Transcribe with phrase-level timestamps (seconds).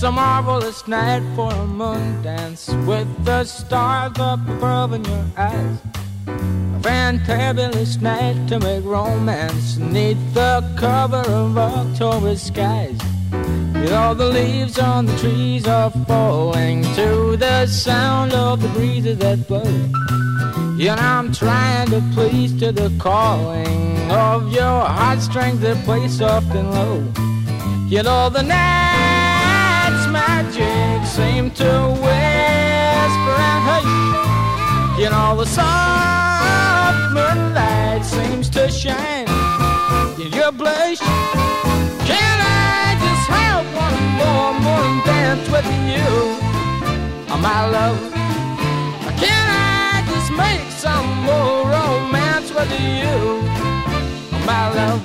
[0.00, 5.26] It's a marvelous night for a moon dance with the stars up above in your
[5.36, 5.76] eyes.
[6.26, 12.98] A fantabulous night to make romance neath the cover of October skies.
[13.74, 19.18] You all the leaves on the trees are falling to the sound of the breezes
[19.18, 19.60] that blow.
[19.60, 26.70] And I'm trying to please to the calling of your heartstrings that play soft and
[26.70, 27.04] low.
[27.86, 29.19] You know, the night's
[30.20, 31.72] magic seem to
[32.04, 33.92] whisper and hush.
[35.00, 39.28] You know, the soft moonlight seems to shine
[40.22, 41.00] in your blush.
[42.10, 42.36] Can
[42.76, 46.10] I just have one more morning dance with you,
[47.32, 47.98] oh, my love?
[49.22, 53.16] Can I just make some more romance with you,
[54.34, 55.00] oh, my love?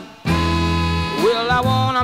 [1.24, 1.85] Well, I wanna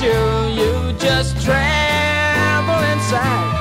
[0.00, 0.08] you,
[0.58, 3.52] you just tremble inside.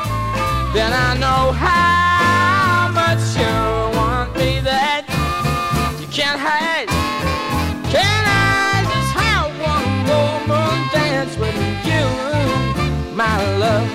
[0.74, 5.04] Then I know how much you want me that
[6.00, 6.88] you can't hide.
[7.92, 12.06] Can I just have one more dance with you,
[13.16, 13.90] my love?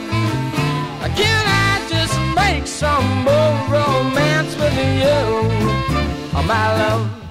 [1.17, 5.17] Can I just make some more romance with you,
[6.37, 7.24] oh, my love?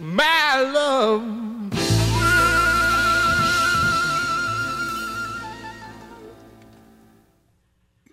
[0.00, 1.40] my love.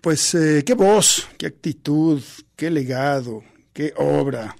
[0.00, 2.22] Pues eh, qué voz, qué actitud,
[2.54, 3.42] qué legado,
[3.72, 4.56] qué obra,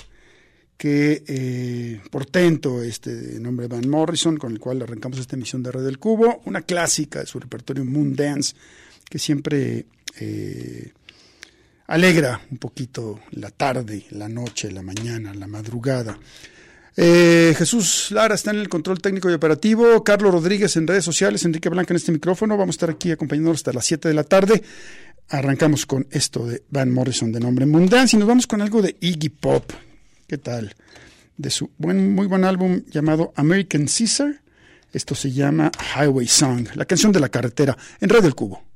[0.76, 5.84] qué eh, portento este nombre Van Morrison, con el cual arrancamos esta emisión de Red
[5.84, 8.56] del Cubo, una clásica de su repertorio Moon Dance,
[9.08, 9.86] que siempre
[10.18, 10.92] eh,
[11.86, 16.18] alegra un poquito la tarde, la noche, la mañana, la madrugada.
[16.96, 20.02] Eh, Jesús Lara está en el control técnico y operativo.
[20.02, 21.44] Carlos Rodríguez en redes sociales.
[21.44, 22.56] Enrique Blanca en este micrófono.
[22.56, 24.62] Vamos a estar aquí acompañándolos hasta las 7 de la tarde.
[25.28, 28.96] Arrancamos con esto de Van Morrison de nombre Mundance y nos vamos con algo de
[29.00, 29.70] Iggy Pop.
[30.26, 30.74] ¿Qué tal?
[31.36, 34.40] De su muy buen álbum llamado American Caesar.
[34.92, 38.67] Esto se llama Highway Song, la canción de la carretera, en Red del Cubo.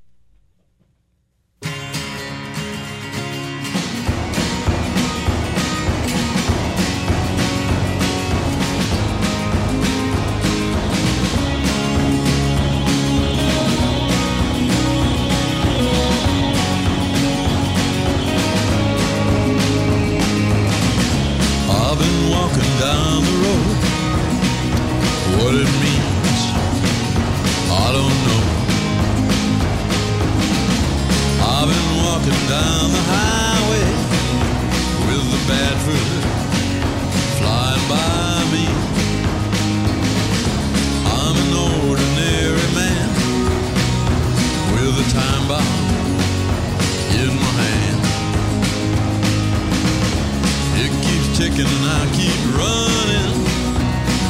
[51.43, 53.35] ticking and I keep running,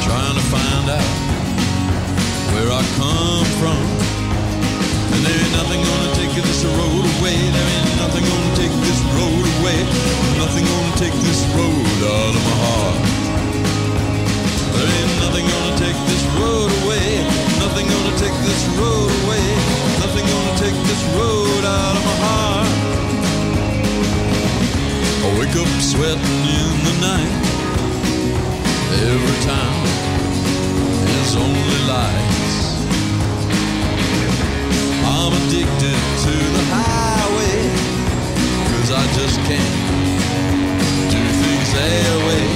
[0.01, 1.13] trying to find out
[2.49, 3.77] where I come from.
[5.13, 7.37] And there ain't nothing gonna take this road away.
[7.37, 9.77] There ain't nothing gonna take this road away.
[10.41, 12.97] Nothing gonna take this road out of my heart.
[14.73, 17.21] There ain't nothing gonna take this road away.
[17.61, 19.45] Nothing gonna take this road away.
[20.01, 22.92] Nothing gonna take this road out of my heart.
[25.23, 27.33] I wake up sweating in the night.
[29.07, 29.83] Every time
[31.15, 32.51] is only lies.
[35.07, 37.55] I'm addicted to the highway,
[38.67, 39.75] cause I just can't
[41.07, 42.47] do things their way.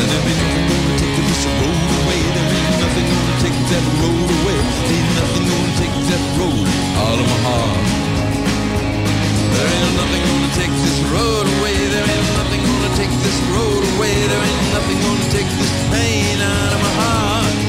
[0.00, 2.20] And there ain't nothing gonna take this road away.
[2.40, 4.58] There ain't nothing gonna take that road away.
[4.96, 6.66] Ain't nothing gonna take that road
[7.04, 7.93] out of my heart.
[9.56, 11.76] There ain't nothing gonna take this road away.
[11.94, 14.14] There ain't nothing gonna take this road away.
[14.32, 17.63] There ain't nothing gonna take this pain out of my heart.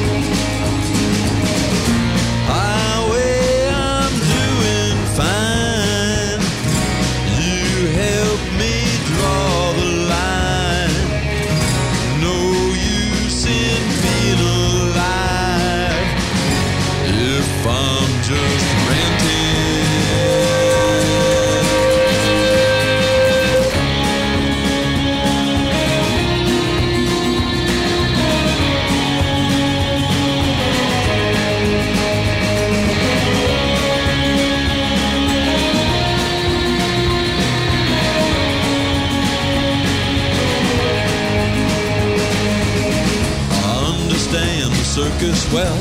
[45.55, 45.79] well.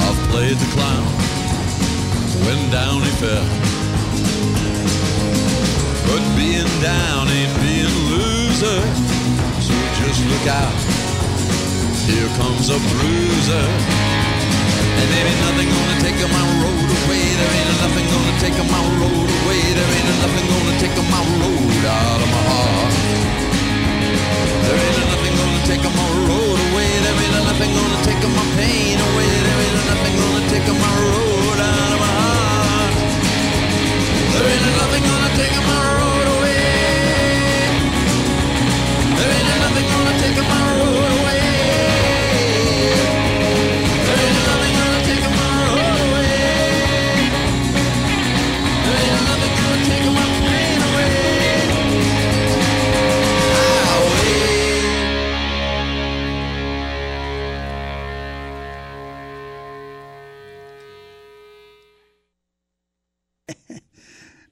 [0.00, 1.04] I've played the clown
[2.48, 3.48] when down he fell.
[6.08, 8.80] But being down ain't being a loser,
[9.60, 10.78] so just look out.
[12.08, 13.66] Here comes a bruiser.
[15.00, 17.24] And there ain't nothing gonna take my road away.
[17.40, 19.60] There ain't nothing gonna take my road away.
[19.76, 21.39] There ain't nothing gonna take my road
[30.66, 32.94] Take my road out of my heart.
[34.32, 35.89] There ain't nothing gonna take my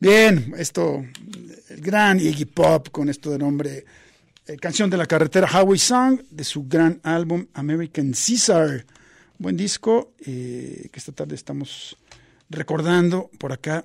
[0.09, 1.05] Bien, esto,
[1.69, 3.85] el gran Iggy Pop con esto de nombre,
[4.47, 8.87] eh, canción de la carretera Highway Song, de su gran álbum American Caesar.
[9.37, 11.99] Buen disco eh, que esta tarde estamos
[12.49, 13.85] recordando por acá.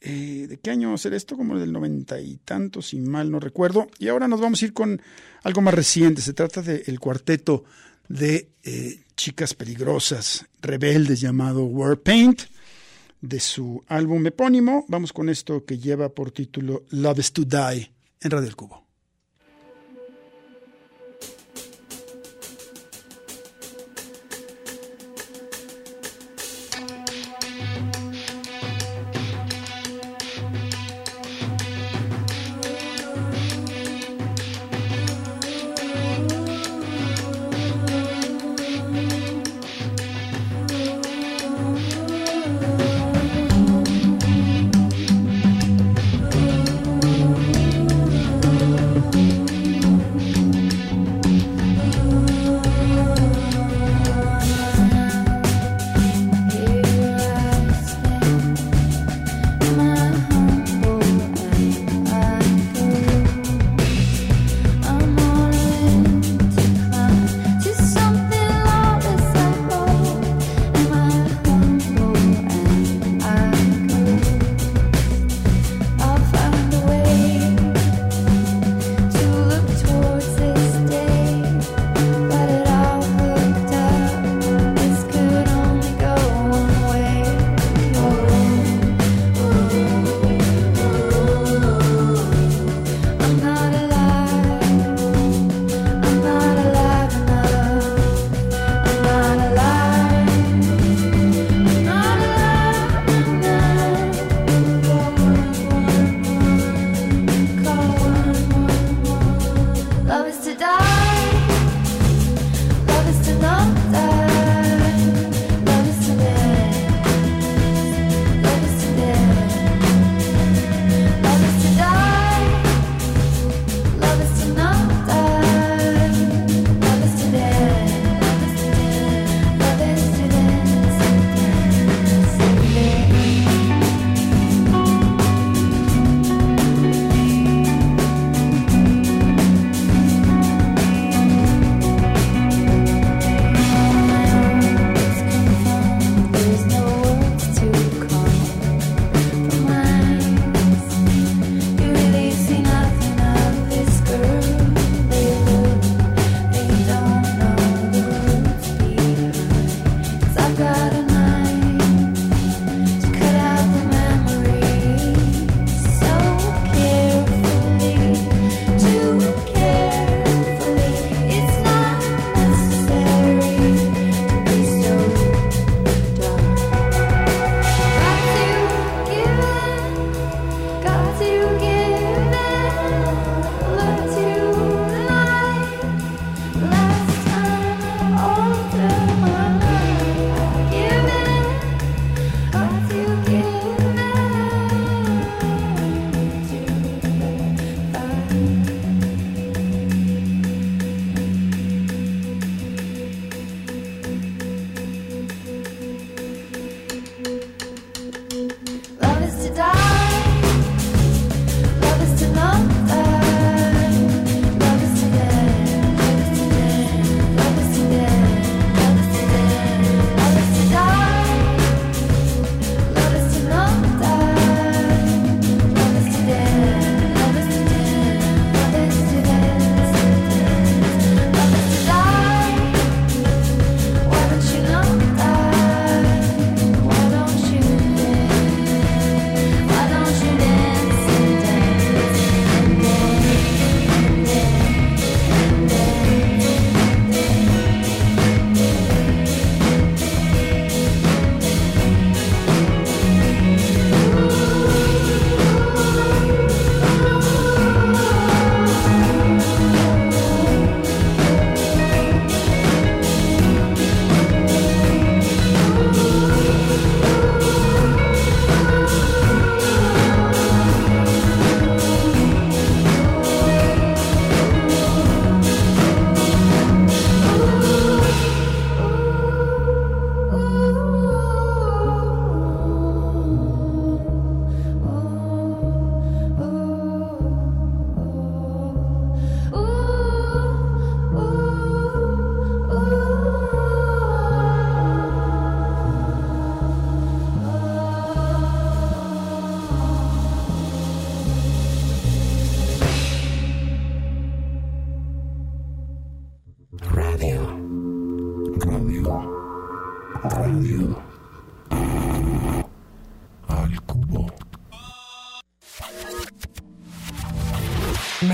[0.00, 1.36] Eh, ¿De qué año va a ser esto?
[1.36, 3.88] Como del noventa y tanto, si mal no recuerdo.
[3.98, 5.02] Y ahora nos vamos a ir con
[5.42, 6.22] algo más reciente.
[6.22, 7.64] Se trata del de cuarteto
[8.08, 8.50] de
[9.16, 12.42] chicas peligrosas, rebeldes, llamado Warpaint
[13.20, 14.84] de su álbum epónimo.
[14.88, 18.85] Vamos con esto que lleva por título Love is to Die en Radio El Cubo.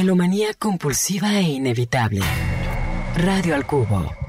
[0.02, 2.22] Melomanía compulsiva e inevitable.
[3.14, 4.21] Radio al Cubo.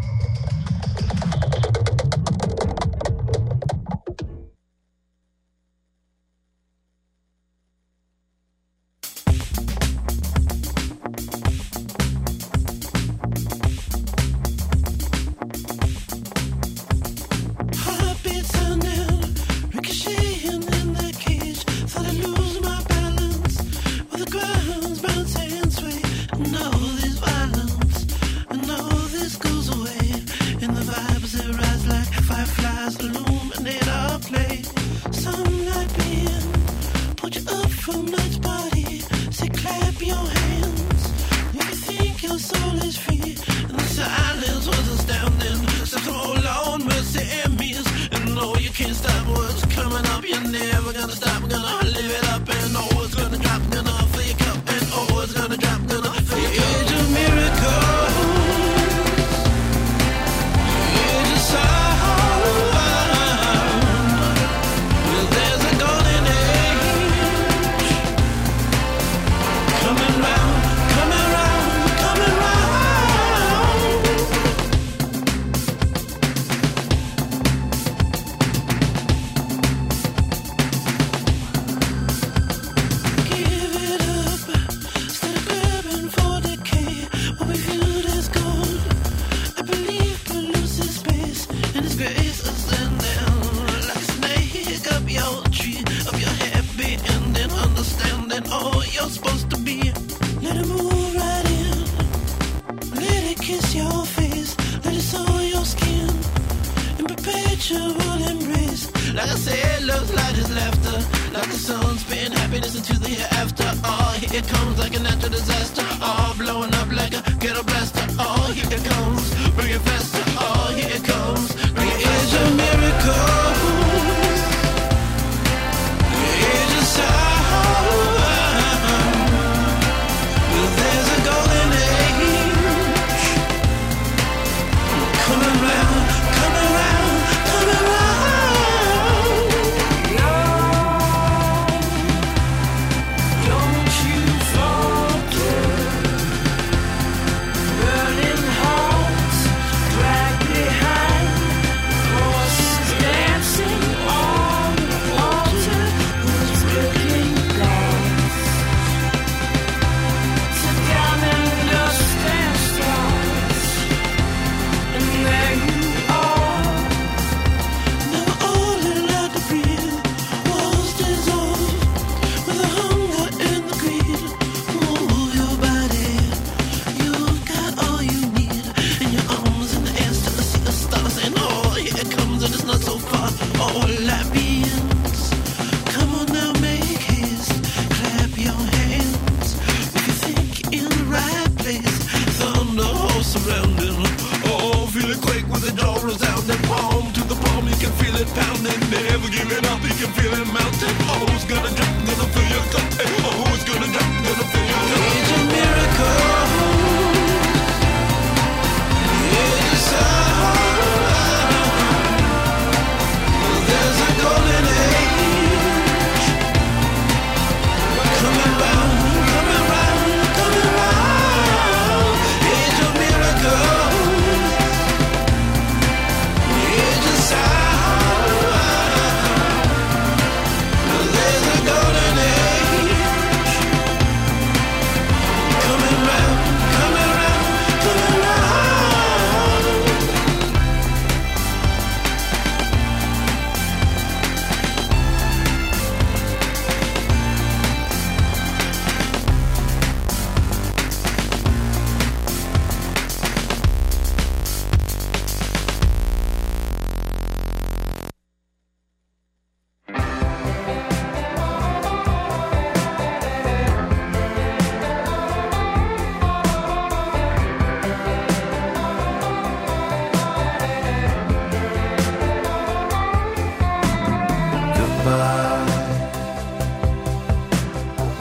[275.03, 275.65] goodbye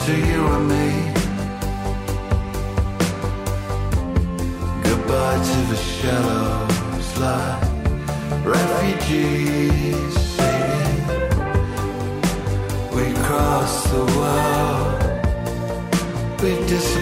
[0.05, 0.89] to you and me.
[4.83, 5.77] Goodbye to the
[7.21, 7.63] like
[8.45, 10.17] refugees.
[12.97, 15.01] We cross the world,
[16.43, 17.02] we disappear.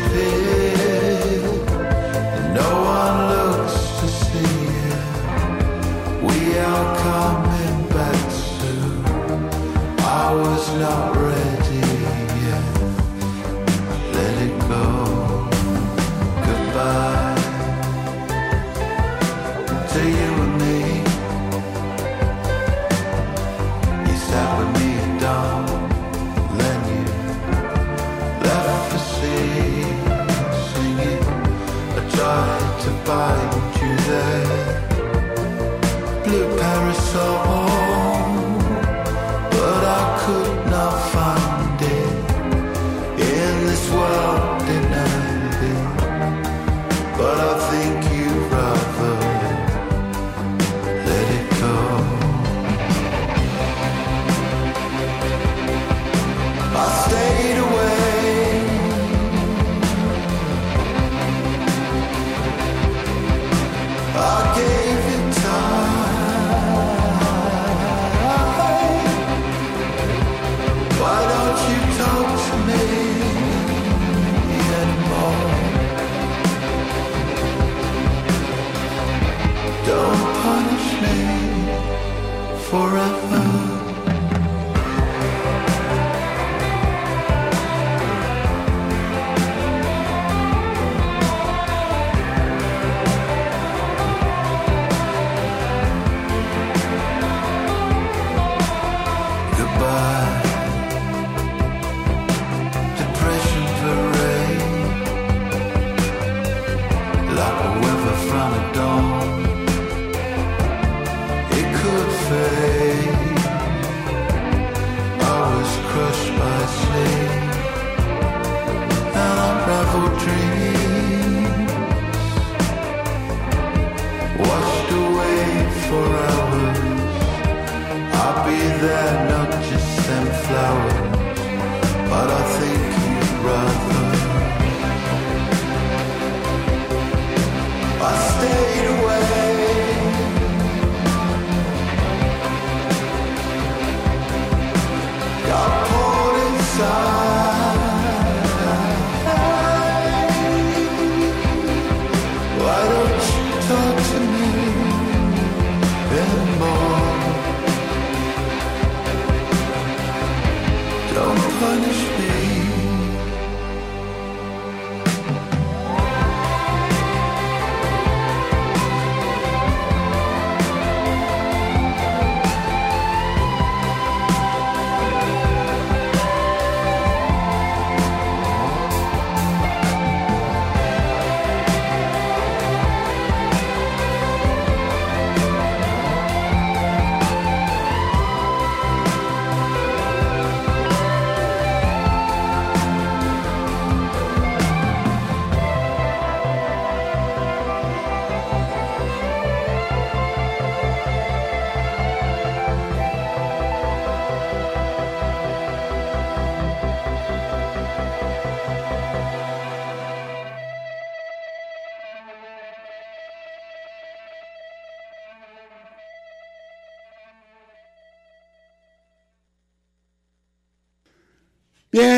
[82.71, 83.20] forever.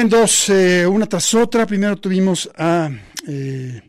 [0.08, 1.64] Dos, eh, una tras otra.
[1.64, 2.90] Primero tuvimos a
[3.26, 3.80] eh,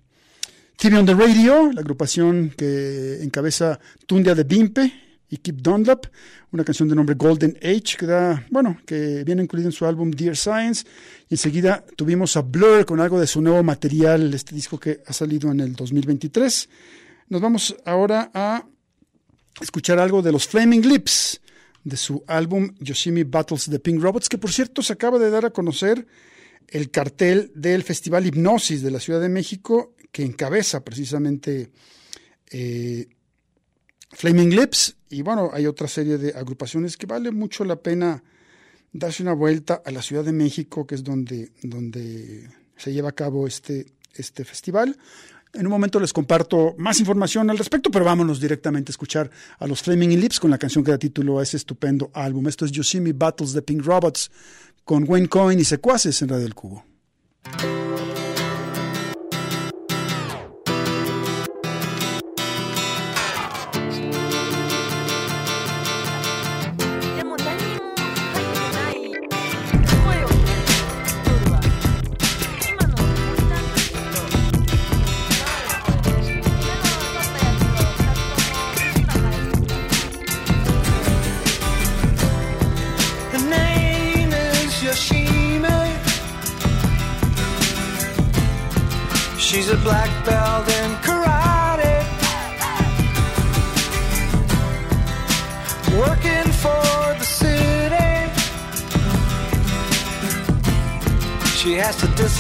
[0.78, 4.93] TV on the Radio, la agrupación que encabeza Tundia de Bimpe
[5.30, 6.06] y Keep Dunlap,
[6.52, 10.12] una canción de nombre Golden Age que da, bueno, que viene incluida en su álbum
[10.12, 10.86] Dear Science.
[11.30, 15.13] Y enseguida tuvimos a Blur con algo de su nuevo material, este disco que ha
[15.13, 16.69] salido en el 2023.
[17.30, 18.63] Nos vamos ahora a
[19.60, 21.41] escuchar algo de los Flaming Lips
[21.84, 25.46] de su álbum Yoshimi Battles the Pink Robots, que por cierto se acaba de dar
[25.46, 26.06] a conocer
[26.67, 31.72] el cartel del Festival Hipnosis de la Ciudad de México, que encabeza precisamente
[32.52, 33.08] eh,
[34.12, 34.96] Flaming Lips.
[35.10, 38.24] Y bueno, hay otra serie de agrupaciones que vale mucho la pena
[38.91, 43.13] darse una vuelta a la Ciudad de México, que es donde, donde se lleva a
[43.13, 44.98] cabo este, este festival.
[45.54, 49.68] En un momento les comparto más información al respecto, pero vámonos directamente a escuchar a
[49.68, 52.48] los Flaming Lips con la canción que da título a ese estupendo álbum.
[52.48, 54.32] Esto es Yoshimi Battles de Pink Robots
[54.84, 56.84] con Wayne Coyne y secuaces en Radio del Cubo.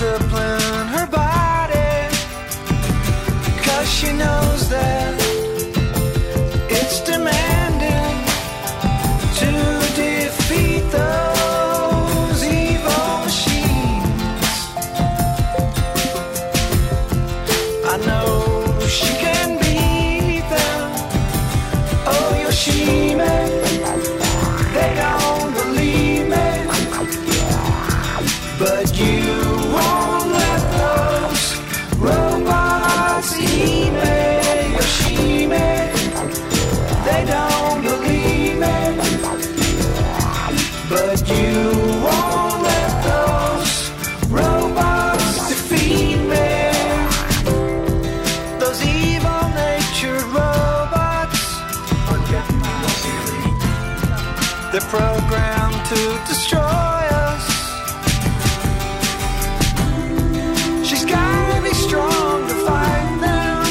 [0.03, 0.72] Discipline
[54.93, 56.61] programmed to destroy
[57.25, 57.45] us.
[60.87, 63.65] She's gotta be strong to fight them.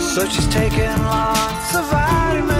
[0.00, 2.51] So she's taking lots of vitamins.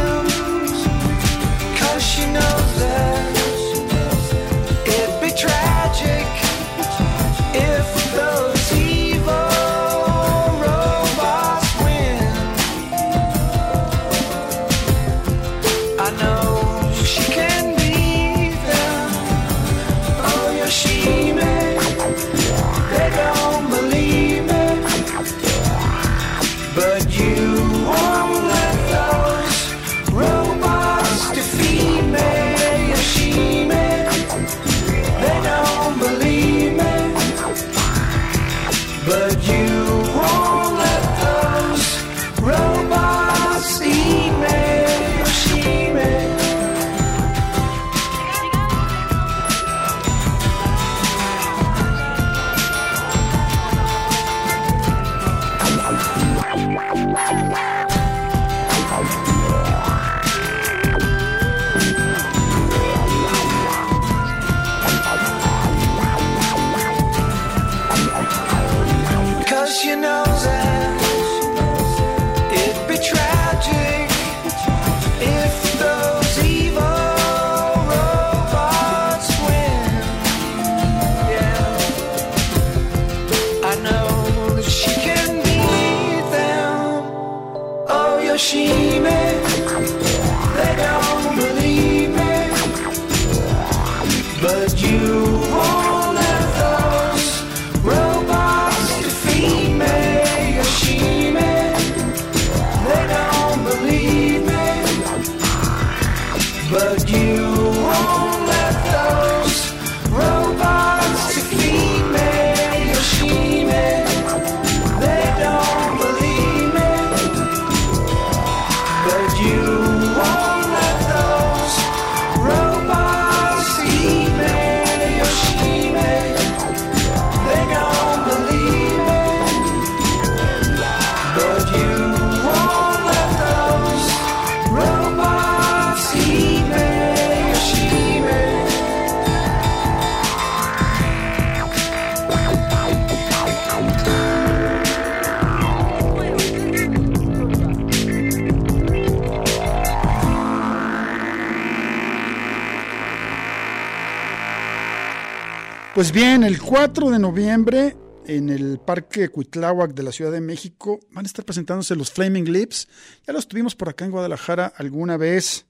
[156.02, 160.98] Pues bien, el 4 de noviembre en el Parque Cuitláhuac de la Ciudad de México
[161.12, 162.88] van a estar presentándose los Flaming Lips.
[163.24, 165.64] Ya los tuvimos por acá en Guadalajara alguna vez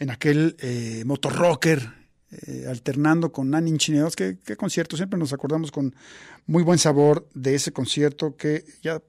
[0.00, 1.88] en aquel eh, motorrocker
[2.32, 4.16] eh, alternando con Nine Inch Nails.
[4.16, 5.94] ¿Qué, qué concierto, siempre nos acordamos con
[6.46, 9.00] muy buen sabor de ese concierto que ya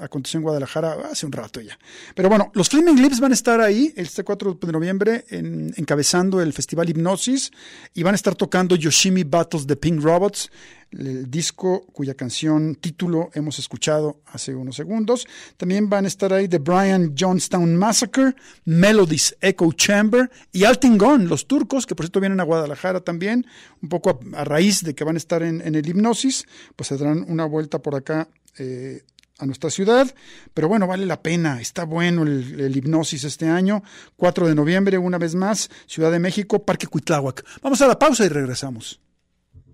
[0.00, 1.78] aconteció en Guadalajara hace un rato ya.
[2.14, 6.40] Pero bueno, los Flaming Lips van a estar ahí este 4 de noviembre en- encabezando
[6.40, 7.50] el Festival Hipnosis
[7.94, 10.50] y van a estar tocando Yoshimi Battles de Pink Robots,
[10.90, 15.26] el disco cuya canción título hemos escuchado hace unos segundos.
[15.58, 18.34] También van a estar ahí The Brian Johnstown Massacre,
[18.64, 23.46] Melodies Echo Chamber y Altingon, los turcos, que por cierto vienen a Guadalajara también,
[23.82, 26.96] un poco a, raíz de que van a estar en, en el Hipnosis, pues se
[26.96, 28.28] darán una vuelta por acá.
[28.58, 29.02] eh,
[29.38, 30.12] a nuestra ciudad,
[30.52, 33.82] pero bueno, vale la pena, está bueno el, el hipnosis este año,
[34.16, 37.44] 4 de noviembre, una vez más, Ciudad de México, Parque Cuitláhuac.
[37.62, 39.00] Vamos a la pausa y regresamos.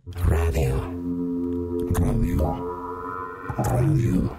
[0.07, 0.92] Radio.
[1.94, 2.74] Radio.
[3.57, 4.37] Radio.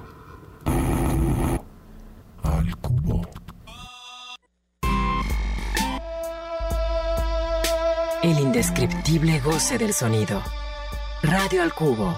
[2.44, 3.28] Al cubo.
[8.22, 10.42] El indescriptible goce del sonido.
[11.24, 12.16] Radio al cubo.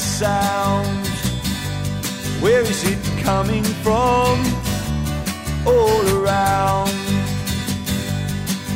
[0.00, 1.06] Sound?
[2.40, 4.34] Where is it coming from?
[5.66, 6.90] All around.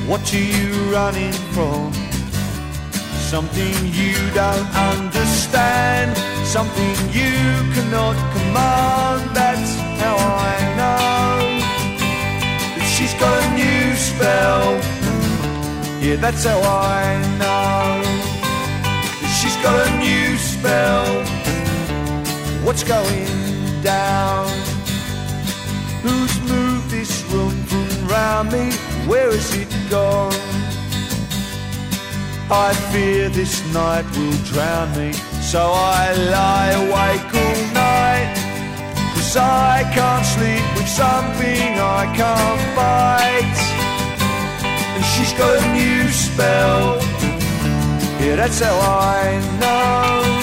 [0.06, 1.92] What are you running from?
[3.32, 7.34] Something you don't understand, something you
[7.74, 9.22] cannot command.
[9.34, 9.70] That's
[10.02, 10.16] how
[10.50, 11.38] I know
[12.76, 14.64] that she's got a new spell.
[16.04, 18.02] Yeah, that's how I know
[19.20, 20.23] that she's got a new
[22.74, 24.48] What's going down?
[26.02, 28.72] Who's moved this room from round me?
[29.06, 30.32] Where has it gone?
[32.50, 38.34] I fear this night will drown me, so I lie awake all night.
[39.14, 43.56] Cause I can't sleep with something I can't fight.
[44.96, 46.98] And she's got a new spell.
[48.20, 50.33] Yeah, that's how I know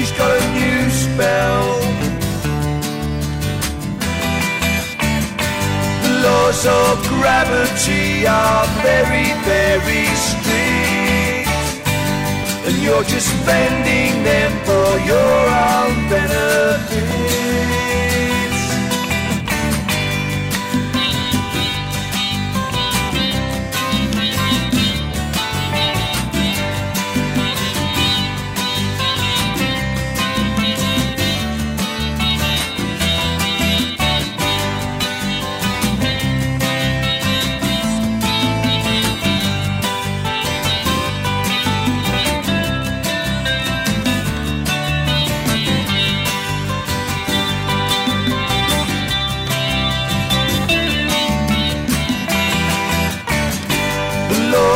[0.00, 1.80] she's got a new spell.
[6.04, 11.50] The laws of gravity are very, very strict,
[12.66, 17.39] and you're just bending them for your own benefit.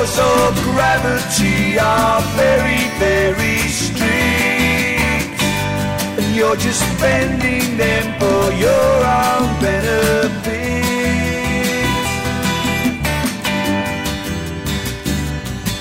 [0.05, 5.41] Laws of gravity are very, very strict.
[6.19, 10.65] And you're just bending them for your own benefit.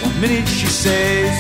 [0.03, 1.35] One minute she says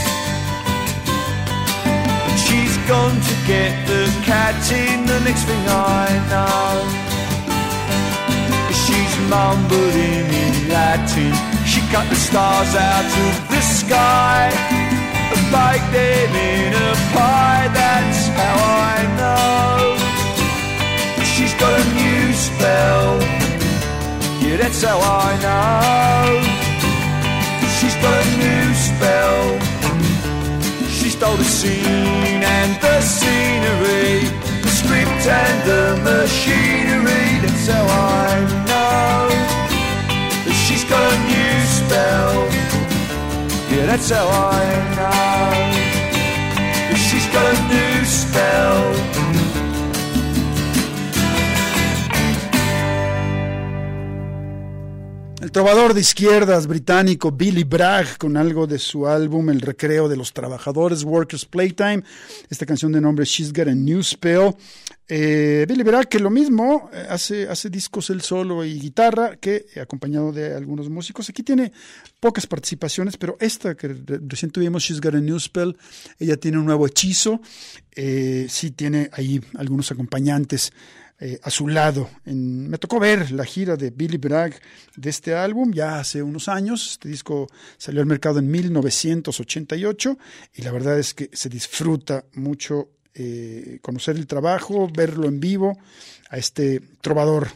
[2.25, 5.05] that she's gone to get the cat in.
[5.05, 6.83] The next thing I know.
[8.83, 11.52] She's mumbling in Latin.
[11.93, 14.49] Cut the stars out of the sky
[15.29, 17.69] and baked them in a pie.
[17.71, 18.55] That's how
[18.89, 19.95] I know
[21.21, 23.21] she's got a new spell.
[24.41, 26.41] Yeah, that's how I know
[27.77, 29.59] she's got a new spell.
[30.89, 34.25] She stole the scene and the scenery,
[34.63, 37.37] the script and the machinery.
[37.43, 39.29] That's how I know
[40.43, 41.43] that she's got a new
[41.85, 42.33] spell.
[43.71, 44.65] Yeah, that's how I
[44.97, 49.22] know she's got a new spell.
[55.53, 60.33] Trovador de izquierdas británico Billy Bragg con algo de su álbum El Recreo de los
[60.33, 62.03] Trabajadores, Workers Playtime,
[62.49, 64.55] esta canción de nombre She's Got a New Spell.
[65.07, 69.67] Eh, Billy Bragg que lo mismo, eh, hace, hace discos él solo y guitarra, que
[69.79, 71.29] acompañado de algunos músicos.
[71.29, 71.71] Aquí tiene
[72.19, 75.77] pocas participaciones, pero esta que re- recién tuvimos, She's Got a New Spell,
[76.17, 77.41] ella tiene un nuevo hechizo,
[77.95, 80.73] eh, sí tiene ahí algunos acompañantes
[81.19, 82.09] eh, a su lado.
[82.25, 84.53] En- me tocó ver la gira de Billy Bragg
[84.95, 86.91] de este álbum ya hace unos años.
[86.91, 87.47] Este disco
[87.77, 90.17] salió al mercado en 1988
[90.55, 95.77] y la verdad es que se disfruta mucho eh, conocer el trabajo, verlo en vivo
[96.29, 97.47] a este trovador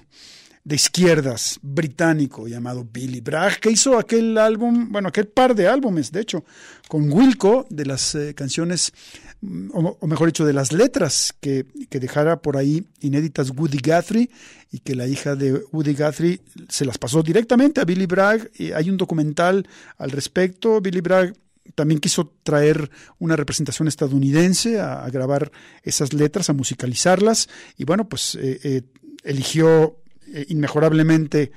[0.68, 6.12] de izquierdas británico llamado Billy Bragg, que hizo aquel álbum, bueno, aquel par de álbumes,
[6.12, 6.44] de hecho,
[6.90, 8.92] con Wilco, de las eh, canciones,
[9.40, 14.30] mm, o, mejor dicho, de las letras que, que dejara por ahí inéditas Woody Guthrie,
[14.70, 18.52] y que la hija de Woody Guthrie se las pasó directamente a Billy Bragg.
[18.76, 19.66] Hay un documental
[19.98, 20.82] al respecto.
[20.82, 21.34] Billy Bragg
[21.76, 25.50] también quiso traer una representación estadounidense a, a grabar
[25.82, 27.48] esas letras, a musicalizarlas,
[27.78, 28.82] y bueno, pues eh, eh,
[29.24, 29.96] eligió
[30.34, 31.52] eh, inmejorablemente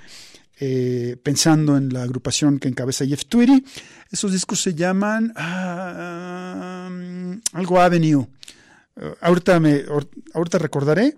[0.62, 3.64] eh, pensando en la agrupación que encabeza Jeff Tweedy.
[4.10, 8.26] Esos discos se llaman ah, um, algo Avenue.
[8.96, 9.84] Eh, ahorita, me,
[10.34, 11.16] ahorita recordaré.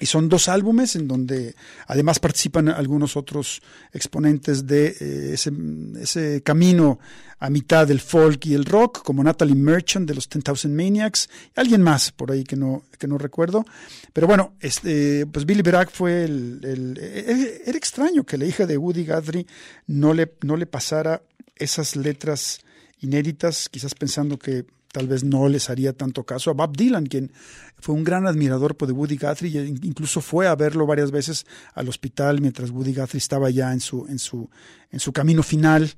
[0.00, 1.54] Y son dos álbumes en donde
[1.86, 5.52] además participan algunos otros exponentes de eh, ese,
[6.00, 6.98] ese, camino
[7.38, 11.60] a mitad del folk y el rock, como Natalie Merchant de los 10,000 Maniacs, y
[11.60, 13.64] alguien más por ahí que no, que no recuerdo.
[14.12, 18.76] Pero bueno, este, pues Billy Bragg fue el, el, Era extraño que la hija de
[18.76, 19.46] Woody Guthrie
[19.86, 21.22] no le, no le pasara
[21.54, 22.60] esas letras
[22.98, 24.64] inéditas, quizás pensando que
[24.94, 27.32] tal vez no les haría tanto caso a Bob Dylan, quien
[27.80, 31.88] fue un gran admirador de Woody Guthrie, e incluso fue a verlo varias veces al
[31.88, 34.48] hospital mientras Woody Guthrie estaba ya en su, en su,
[34.92, 35.92] en su camino final.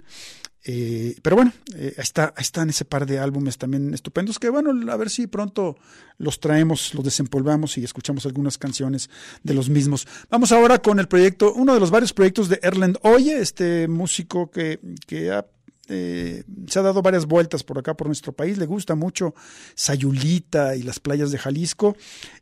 [0.65, 4.97] Eh, pero bueno, eh, está, están ese par de álbumes también estupendos que bueno, a
[4.97, 5.77] ver si pronto
[6.17, 9.11] los traemos, los desempolvamos y escuchamos algunas canciones
[9.43, 10.09] de los mismos.
[10.31, 14.51] Vamos ahora con el proyecto, uno de los varios proyectos de Erland Oye, este músico
[14.51, 15.47] que, que ha
[15.89, 18.59] eh, se ha dado varias vueltas por acá, por nuestro país.
[18.59, 19.35] Le gusta mucho
[19.75, 21.97] Sayulita y las playas de Jalisco.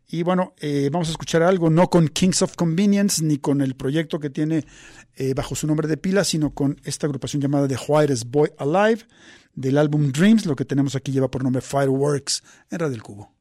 [0.08, 3.74] Y bueno, eh, vamos a escuchar algo, no con Kings of Convenience, ni con el
[3.74, 4.64] proyecto que tiene
[5.16, 9.02] eh, bajo su nombre de pila, sino con esta agrupación llamada The Juárez Boy Alive,
[9.54, 10.46] del álbum Dreams.
[10.46, 13.33] Lo que tenemos aquí lleva por nombre Fireworks en Radio del Cubo.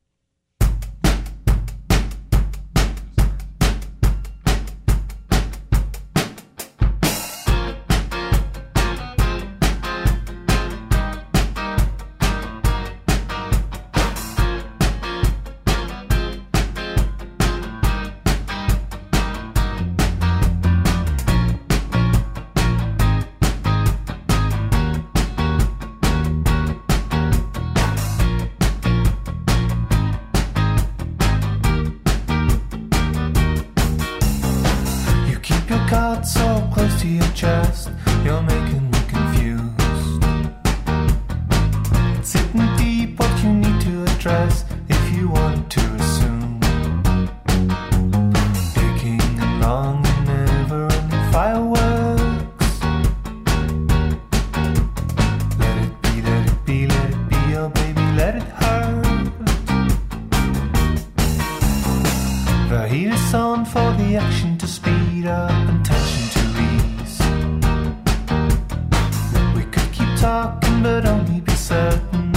[70.83, 72.32] but only be certain.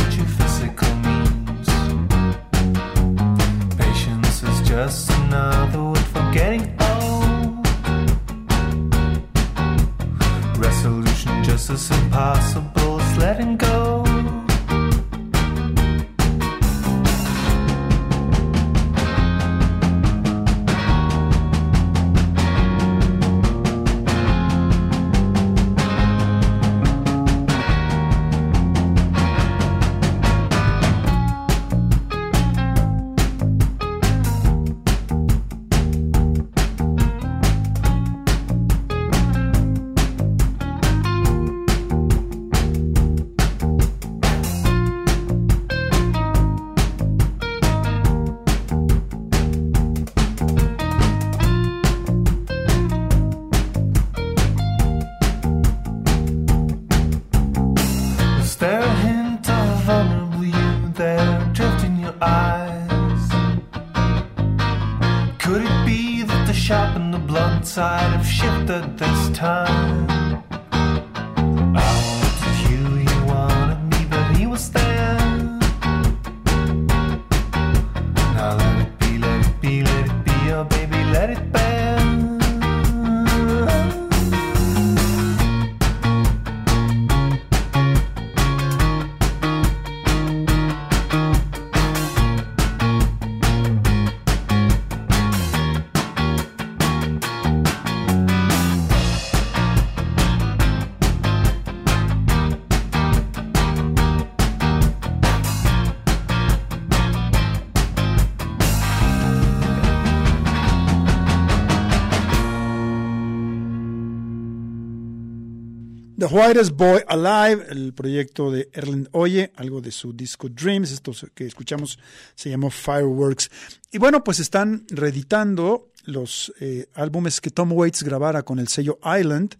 [116.26, 121.12] The Whitest Boy Alive, el proyecto de Erland Oye, algo de su disco Dreams, esto
[121.34, 122.00] que escuchamos
[122.34, 123.48] se llamó Fireworks.
[123.92, 128.98] Y bueno, pues están reeditando los eh, álbumes que Tom Waits grabara con el sello
[129.04, 129.54] Island.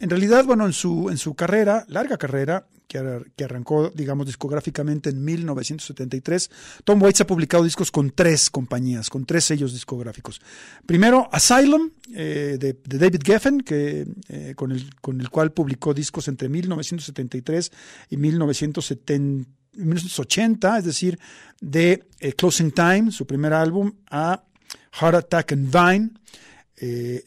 [0.00, 4.26] En realidad, bueno, en su, en su carrera, larga carrera, que, ar- que arrancó, digamos,
[4.26, 6.50] discográficamente en 1973,
[6.84, 10.40] Tom Waits ha publicado discos con tres compañías, con tres sellos discográficos.
[10.86, 16.26] Primero, Asylum, eh, de, David Geffen, que, eh, con, el, con el cual publicó discos
[16.28, 17.70] entre 1973
[18.10, 21.20] y 1970 1980, es decir,
[21.60, 24.42] de eh, Closing Time, su primer álbum, a
[24.90, 26.10] Heart Attack and Vine.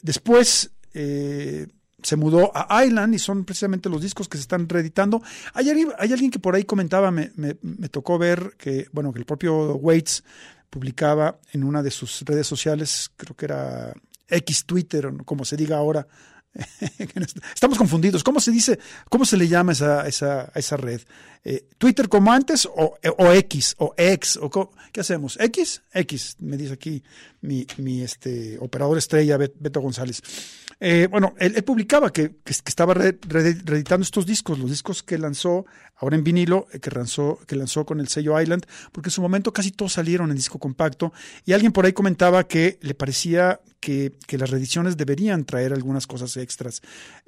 [0.01, 0.71] Después
[2.03, 5.21] se mudó a Island y son precisamente los discos que se están reeditando.
[5.53, 9.19] Hay, hay alguien que por ahí comentaba, me, me- me tocó ver que, bueno, que
[9.19, 10.23] el propio Waits
[10.69, 13.93] publicaba en una de sus redes sociales, creo que era
[14.29, 16.07] X Twitter, o como se diga ahora.
[17.53, 18.23] Estamos confundidos.
[18.23, 18.79] ¿Cómo se dice?
[19.09, 21.01] ¿Cómo se le llama esa, esa, esa red?
[21.43, 24.37] Eh, ¿Twitter como antes o, o X o X?
[24.41, 24.49] O
[24.91, 25.37] ¿Qué hacemos?
[25.39, 25.81] ¿X?
[25.93, 27.03] X, me dice aquí
[27.41, 30.21] mi, mi este, operador estrella Bet- Beto González.
[30.83, 35.19] Eh, bueno, él, publicaba que, que- estaba re- re- reeditando estos discos, los discos que
[35.19, 35.65] lanzó
[35.97, 39.21] ahora en vinilo, eh, que lanzó, que lanzó con el sello Island, porque en su
[39.21, 41.13] momento casi todos salieron en disco compacto.
[41.45, 46.07] Y alguien por ahí comentaba que le parecía que, que las reediciones deberían traer algunas
[46.07, 46.81] cosas extras,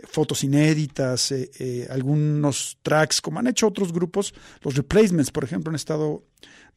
[0.03, 4.33] fotos inéditas, eh, eh, algunos tracks, como han hecho otros grupos.
[4.63, 6.23] Los replacements, por ejemplo, han estado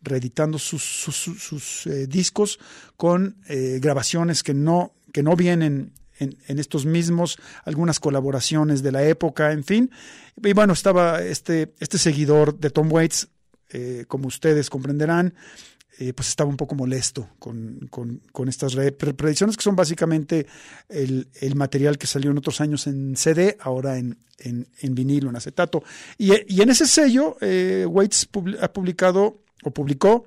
[0.03, 2.59] reeditando sus, sus, sus- sus, eh, discos
[2.99, 9.05] con eh, grabaciones que no, que no vienen en, estos mismos, algunas colaboraciones de la
[9.05, 9.91] época, en fin.
[10.43, 13.29] Y bueno, estaba este, este seguidor de Tom Waits,
[13.71, 15.35] eh, como ustedes comprenderán,
[15.99, 20.47] eh, pues estaba un poco molesto con, con, estas re- pre- reediciones que son básicamente
[20.91, 25.83] el, material que salió en otros años en CD, ahora en, en, vinilo, en acetato.
[26.19, 28.29] Y, en ese sello, eh, Waits
[28.61, 30.27] ha publicado o publicó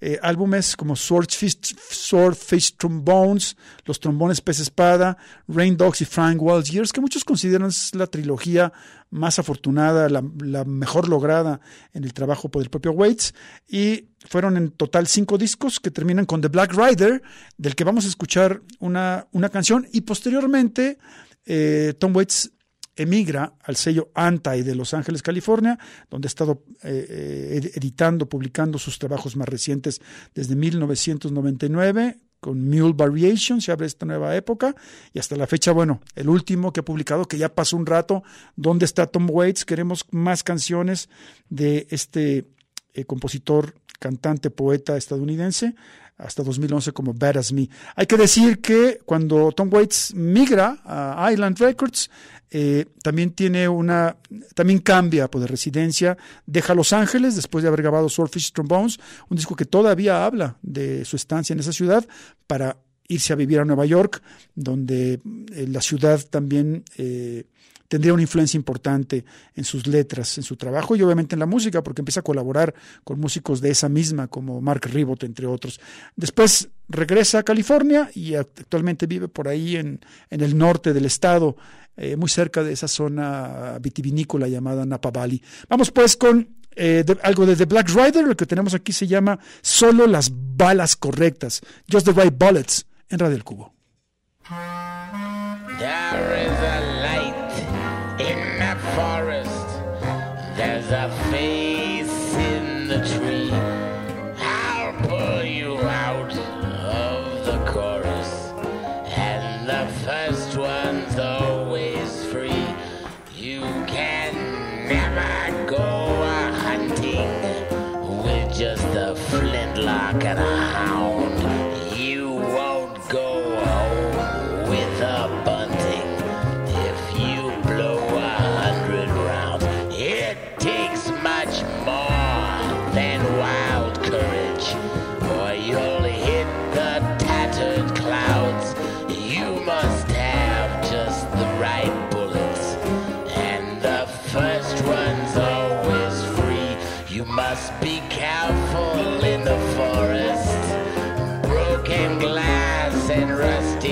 [0.00, 5.16] eh, álbumes como Swordfish, Swordfish Trombones, Los Trombones Pez Espada,
[5.48, 8.72] Rain Dogs y Frank Wild Years, que muchos consideran la trilogía
[9.10, 11.60] más afortunada, la, mejor lograda
[11.92, 13.34] en el trabajo por el propio Waits.
[13.66, 17.22] Y fueron en total cinco discos que terminan con The Black Rider,
[17.56, 19.88] del que vamos a escuchar una, una canción.
[19.92, 20.98] Y posteriormente,
[21.44, 22.52] eh, Tom Waits
[22.98, 25.78] emigra al sello Anti de Los Ángeles, California,
[26.10, 30.00] donde ha estado eh, eh, editando, publicando sus trabajos más recientes
[30.34, 34.74] desde 1999 con Mule Variation, se abre esta nueva época,
[35.12, 38.22] y hasta la fecha, bueno, el último que ha publicado, que ya pasó un rato,
[38.54, 39.64] ¿dónde está Tom Waits?
[39.64, 41.08] Queremos más canciones
[41.48, 42.46] de este
[42.94, 45.74] eh, compositor, cantante, poeta estadounidense,
[46.18, 47.68] hasta 2011 como Bad As Me.
[47.96, 52.10] Hay que decir que cuando Tom Waits migra a Island Records,
[52.50, 54.16] eh, también tiene una,
[54.54, 56.16] también cambia pues, de residencia,
[56.46, 58.98] deja Los Ángeles después de haber grabado Swordfish Trombones,
[59.28, 62.06] un disco que todavía habla de su estancia en esa ciudad,
[62.46, 64.22] para irse a vivir a Nueva York,
[64.54, 65.20] donde
[65.52, 67.44] eh, la ciudad también eh,
[67.88, 69.24] tendría una influencia importante
[69.54, 72.74] en sus letras, en su trabajo y obviamente en la música, porque empieza a colaborar
[73.02, 75.80] con músicos de esa misma, como Mark Ribot, entre otros.
[76.14, 81.56] Después regresa a California y actualmente vive por ahí en, en el norte del estado,
[81.96, 85.42] eh, muy cerca de esa zona vitivinícola llamada Napa Valley.
[85.68, 89.08] Vamos pues con eh, de, algo de The Black Rider, lo que tenemos aquí se
[89.08, 91.60] llama Solo las balas correctas,
[91.90, 93.74] Just the Right Bullets, en Radio El Cubo.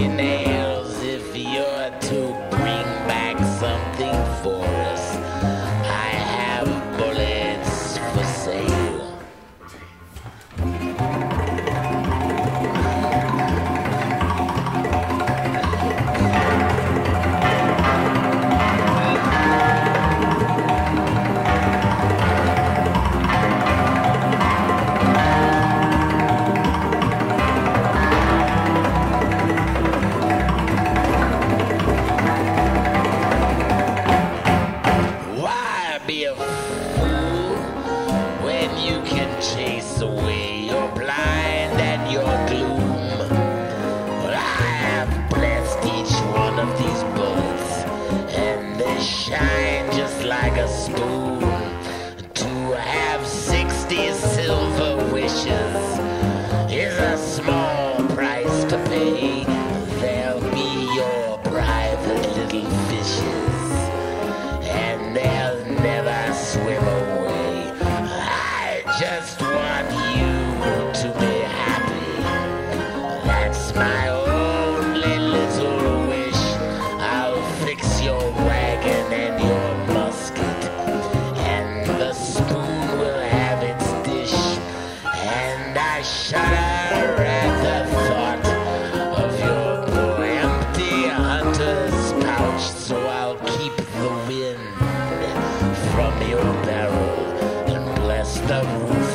[0.05, 2.46] Nails if you're to
[96.25, 99.06] your barrel and bless the roof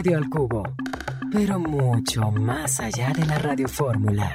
[0.00, 0.62] Radio al Cubo,
[1.30, 4.34] pero mucho más allá de la radiofórmula.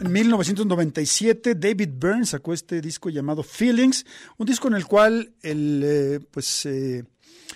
[0.00, 4.06] En 1997, David Byrne sacó este disco llamado Feelings,
[4.38, 7.04] un disco en el cual el eh, pues eh,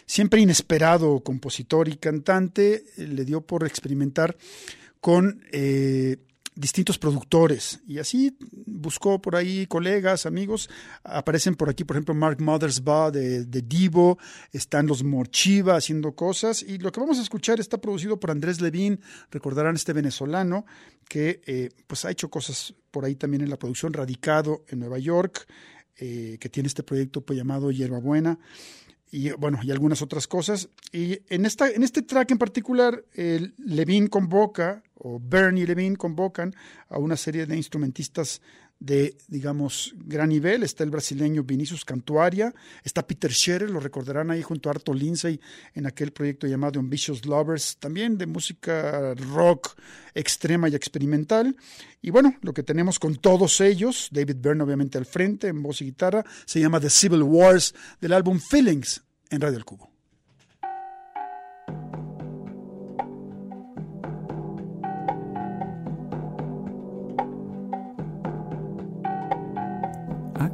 [0.05, 4.37] siempre inesperado compositor y cantante eh, le dio por experimentar
[5.01, 6.19] con eh,
[6.61, 7.81] distintos productores.
[7.89, 8.37] Y así
[8.67, 10.69] buscó por ahí colegas, amigos.
[11.03, 14.19] Aparecen por aquí, por ejemplo, Mark Mothersbaugh de, de Divo,
[14.53, 16.63] están los Morchiva haciendo cosas.
[16.63, 19.01] Y lo que vamos a escuchar está producido por Andrés Levin,
[19.31, 20.67] recordarán este venezolano
[21.09, 24.99] que eh, pues ha hecho cosas por ahí también en la producción, radicado en Nueva
[24.99, 25.47] York,
[25.97, 28.39] eh, que tiene este proyecto pues, llamado Hierbabuena
[29.11, 30.69] y bueno, y algunas otras cosas.
[30.93, 36.55] Y en, esta, en este track en particular, el Levine convoca, o Bernie Levine convocan
[36.89, 38.41] a una serie de instrumentistas
[38.81, 40.63] de, digamos, gran nivel.
[40.63, 42.53] Está el brasileño Vinicius Cantuaria,
[42.83, 45.39] está Peter Scherer, lo recordarán ahí junto a Arto Lindsay
[45.75, 49.77] en aquel proyecto llamado Ambitious Lovers, también de música rock
[50.15, 51.55] extrema y experimental.
[52.03, 55.83] Y bueno, lo que tenemos con todos ellos, David Byrne obviamente al frente, en voz
[55.83, 59.90] y guitarra, se llama The Civil Wars del álbum Feelings en Radio El Cubo.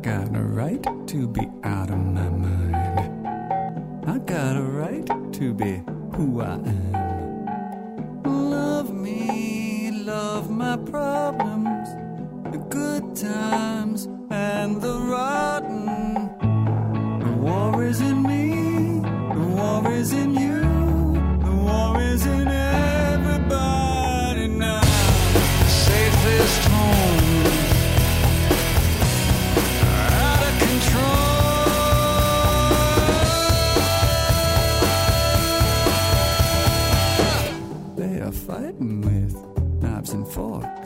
[0.07, 3.27] Got a right to be out of my mind.
[4.09, 5.83] I got a right to be
[6.15, 8.23] who I am.
[8.23, 11.89] Love me, love my problems,
[12.53, 15.87] the good times and the rotten.
[17.19, 19.01] The war is in me,
[19.35, 20.36] the war is in
[38.79, 39.35] with
[39.83, 40.86] knives and forks,